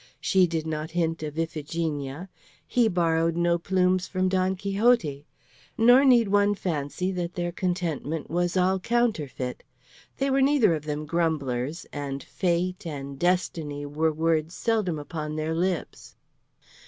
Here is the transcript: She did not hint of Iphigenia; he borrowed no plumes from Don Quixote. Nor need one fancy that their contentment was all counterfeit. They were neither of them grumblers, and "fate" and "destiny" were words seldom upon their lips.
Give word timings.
She 0.19 0.47
did 0.47 0.65
not 0.65 0.89
hint 0.89 1.21
of 1.21 1.37
Iphigenia; 1.37 2.27
he 2.65 2.87
borrowed 2.87 3.35
no 3.37 3.59
plumes 3.59 4.07
from 4.07 4.29
Don 4.29 4.55
Quixote. 4.55 5.27
Nor 5.77 6.03
need 6.05 6.27
one 6.27 6.55
fancy 6.55 7.11
that 7.11 7.35
their 7.35 7.51
contentment 7.51 8.27
was 8.27 8.57
all 8.57 8.79
counterfeit. 8.79 9.61
They 10.17 10.31
were 10.31 10.41
neither 10.41 10.73
of 10.73 10.85
them 10.85 11.05
grumblers, 11.05 11.85
and 11.93 12.23
"fate" 12.23 12.87
and 12.87 13.19
"destiny" 13.19 13.85
were 13.85 14.11
words 14.11 14.55
seldom 14.55 14.97
upon 14.97 15.35
their 15.35 15.53
lips. 15.53 16.15